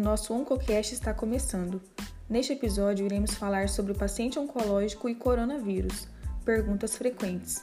[0.00, 1.80] nosso OncoCast está começando.
[2.28, 6.08] Neste episódio, iremos falar sobre o paciente oncológico e coronavírus.
[6.44, 7.62] Perguntas frequentes.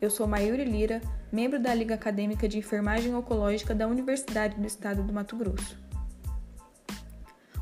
[0.00, 1.00] Eu sou Mayuri Lira,
[1.30, 5.78] membro da Liga Acadêmica de Enfermagem Oncológica da Universidade do Estado do Mato Grosso.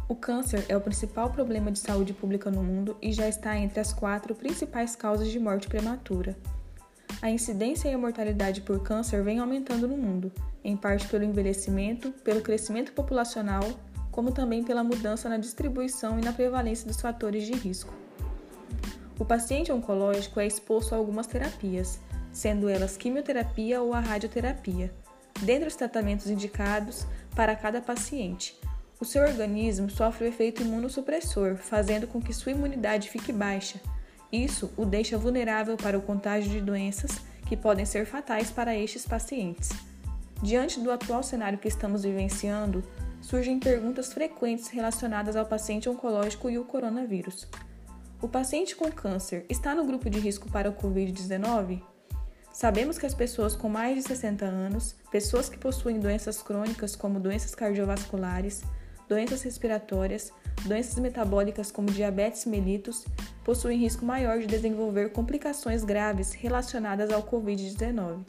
[0.08, 3.78] O câncer é o principal problema de saúde pública no mundo e já está entre
[3.78, 6.36] as quatro principais causas de morte prematura.
[7.20, 12.10] A incidência e a mortalidade por câncer vem aumentando no mundo, em parte pelo envelhecimento,
[12.22, 13.62] pelo crescimento populacional,
[14.14, 17.92] como também pela mudança na distribuição e na prevalência dos fatores de risco.
[19.18, 21.98] O paciente oncológico é exposto a algumas terapias,
[22.30, 24.92] sendo elas quimioterapia ou a radioterapia,
[25.42, 27.04] dentre os tratamentos indicados
[27.34, 28.56] para cada paciente.
[29.00, 33.80] O seu organismo sofre o efeito imunossupressor, fazendo com que sua imunidade fique baixa
[34.34, 39.06] isso o deixa vulnerável para o contágio de doenças que podem ser fatais para estes
[39.06, 39.70] pacientes.
[40.42, 42.82] Diante do atual cenário que estamos vivenciando,
[43.24, 47.48] surgem perguntas frequentes relacionadas ao paciente oncológico e o coronavírus.
[48.20, 51.82] O paciente com câncer está no grupo de risco para o Covid-19?
[52.52, 57.18] Sabemos que as pessoas com mais de 60 anos, pessoas que possuem doenças crônicas como
[57.18, 58.62] doenças cardiovasculares,
[59.08, 60.30] doenças respiratórias,
[60.66, 63.06] doenças metabólicas como diabetes mellitus
[63.42, 68.22] possuem risco maior de desenvolver complicações graves relacionadas ao Covid-19.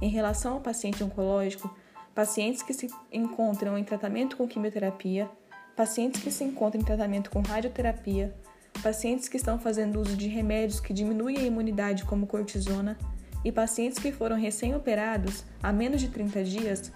[0.00, 1.68] Em relação ao paciente oncológico,
[2.16, 5.30] pacientes que se encontram em tratamento com quimioterapia,
[5.76, 8.34] pacientes que se encontram em tratamento com radioterapia,
[8.82, 12.98] pacientes que estão fazendo uso de remédios que diminuem a imunidade, como cortisona,
[13.44, 16.92] e pacientes que foram recém-operados há menos de 30 dias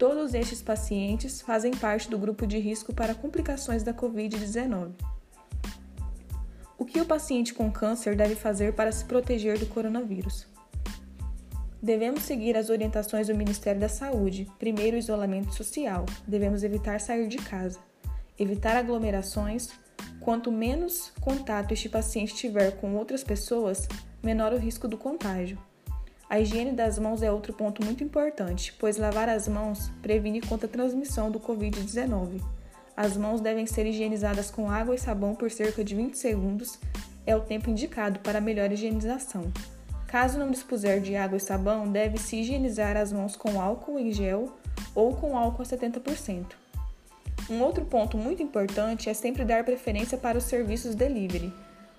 [0.00, 4.92] Todos estes pacientes fazem parte do grupo de risco para complicações da Covid-19.
[6.78, 10.46] O que o paciente com câncer deve fazer para se proteger do coronavírus?
[11.82, 14.46] Devemos seguir as orientações do Ministério da Saúde.
[14.58, 16.04] Primeiro, isolamento social.
[16.26, 17.78] Devemos evitar sair de casa.
[18.38, 19.70] Evitar aglomerações.
[20.20, 23.88] Quanto menos contato este paciente tiver com outras pessoas,
[24.22, 25.58] menor o risco do contágio.
[26.28, 30.68] A higiene das mãos é outro ponto muito importante, pois lavar as mãos previne contra
[30.68, 32.42] a transmissão do Covid-19.
[32.94, 36.78] As mãos devem ser higienizadas com água e sabão por cerca de 20 segundos,
[37.26, 39.50] é o tempo indicado para melhor higienização.
[40.10, 44.52] Caso não dispuser de água e sabão, deve-se higienizar as mãos com álcool em gel
[44.92, 46.46] ou com álcool a 70%.
[47.48, 51.52] Um outro ponto muito importante é sempre dar preferência para os serviços delivery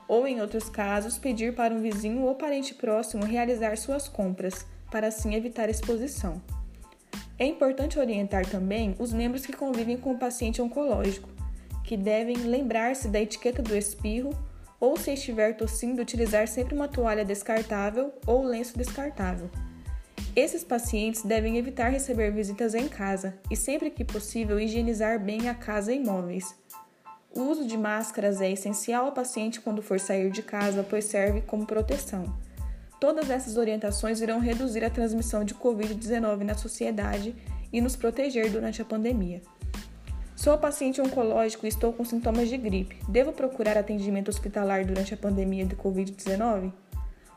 [0.10, 5.08] ou, em outros casos, pedir para um vizinho ou parente próximo realizar suas compras, para
[5.08, 6.42] assim evitar exposição.
[7.40, 11.30] É importante orientar também os membros que convivem com o paciente oncológico,
[11.86, 14.38] que devem lembrar-se da etiqueta do espirro
[14.81, 19.50] ou, se estiver tossindo, utilizar sempre uma toalha descartável ou lenço descartável.
[20.36, 25.53] Esses pacientes devem evitar receber visitas em casa e, sempre que possível, higienizar bem a
[25.53, 26.56] casa e imóveis.
[27.34, 31.41] O uso de máscaras é essencial ao paciente quando for sair de casa, pois serve
[31.41, 32.36] como proteção.
[33.00, 37.36] Todas essas orientações irão reduzir a transmissão de Covid-19 na sociedade
[37.72, 39.41] e nos proteger durante a pandemia.
[40.41, 42.97] Sou paciente oncológico e estou com sintomas de gripe.
[43.07, 46.74] Devo procurar atendimento hospitalar durante a pandemia de Covid-19?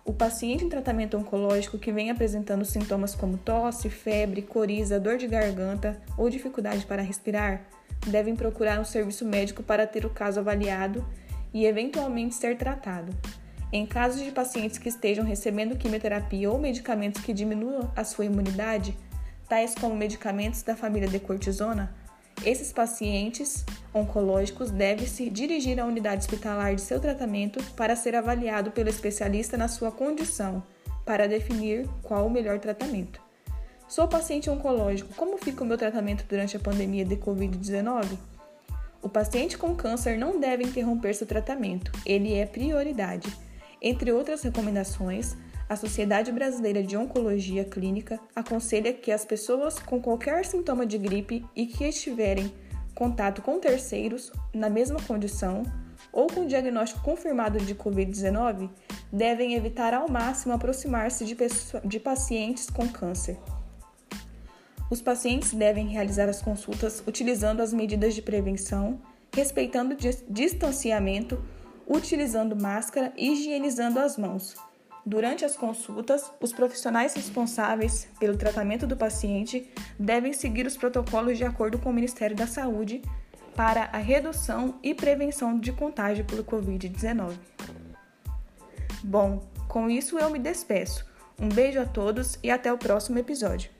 [0.06, 5.26] O paciente em tratamento oncológico que vem apresentando sintomas como tosse, febre, coriza, dor de
[5.26, 7.66] garganta ou dificuldade para respirar
[8.06, 11.06] devem procurar um serviço médico para ter o caso avaliado
[11.52, 13.14] e eventualmente ser tratado.
[13.70, 18.96] Em casos de pacientes que estejam recebendo quimioterapia ou medicamentos que diminuam a sua imunidade,
[19.46, 22.02] tais como medicamentos da família de cortisona,
[22.44, 28.70] esses pacientes oncológicos devem se dirigir à unidade hospitalar de seu tratamento para ser avaliado
[28.70, 30.62] pelo especialista na sua condição,
[31.04, 33.20] para definir qual o melhor tratamento.
[33.86, 35.14] Sou paciente oncológico.
[35.14, 38.18] Como fica o meu tratamento durante a pandemia de Covid-19?
[39.02, 43.30] O paciente com câncer não deve interromper seu tratamento, ele é prioridade.
[43.80, 45.36] Entre outras recomendações,
[45.68, 51.44] a Sociedade Brasileira de Oncologia Clínica aconselha que as pessoas com qualquer sintoma de gripe
[51.56, 52.52] e que estiverem
[52.94, 55.62] contato com terceiros na mesma condição
[56.12, 58.70] ou com diagnóstico confirmado de Covid-19
[59.12, 61.36] devem evitar ao máximo aproximar-se de,
[61.84, 63.38] de pacientes com câncer.
[64.90, 69.00] Os pacientes devem realizar as consultas utilizando as medidas de prevenção,
[69.34, 69.96] respeitando
[70.28, 71.42] distanciamento,
[71.86, 74.54] utilizando máscara e higienizando as mãos.
[75.06, 81.44] Durante as consultas, os profissionais responsáveis pelo tratamento do paciente devem seguir os protocolos de
[81.44, 83.02] acordo com o Ministério da Saúde
[83.54, 87.34] para a redução e prevenção de contágio pelo Covid-19.
[89.02, 91.04] Bom, com isso eu me despeço.
[91.38, 93.70] Um beijo a todos e até o próximo episódio.